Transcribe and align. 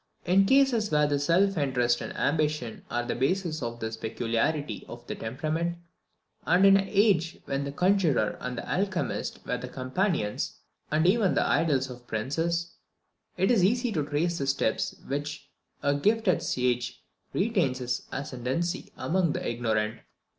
In 0.25 0.45
cases 0.47 0.89
where 0.89 1.19
self 1.19 1.55
interest 1.59 2.01
and 2.01 2.11
ambition 2.17 2.83
are 2.89 3.05
the 3.05 3.13
basis 3.13 3.61
of 3.61 3.79
this 3.79 3.95
peculiarity 3.97 4.83
of 4.89 5.05
temperament, 5.05 5.77
and 6.43 6.65
in 6.65 6.75
an 6.75 6.87
age 6.89 7.37
when 7.45 7.65
the 7.65 7.71
conjuror 7.71 8.35
and 8.41 8.57
the 8.57 8.67
alchemist 8.67 9.45
were 9.45 9.59
the 9.59 9.67
companions 9.67 10.57
and 10.91 11.05
even 11.05 11.35
the 11.35 11.47
idols 11.47 11.91
of 11.91 12.07
princes, 12.07 12.77
it 13.37 13.51
is 13.51 13.63
easy 13.63 13.91
to 13.91 14.03
trace 14.03 14.39
the 14.39 14.47
steps 14.47 14.95
by 14.95 15.17
which 15.17 15.51
a 15.83 15.93
gifted 15.93 16.41
sage 16.41 17.03
retains 17.31 17.77
his 17.77 18.07
ascendancy 18.11 18.91
among 18.97 19.33
the 19.33 19.47
ignorant. 19.47 19.99